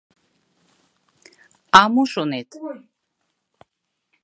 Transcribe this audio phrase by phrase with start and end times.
[1.79, 2.49] —А мо шонет?